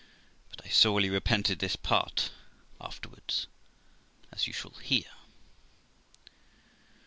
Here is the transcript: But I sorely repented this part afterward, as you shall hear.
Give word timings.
But 0.49 0.65
I 0.65 0.69
sorely 0.69 1.11
repented 1.11 1.59
this 1.59 1.75
part 1.75 2.31
afterward, 2.83 3.45
as 4.31 4.47
you 4.47 4.51
shall 4.53 4.71
hear. 4.71 5.11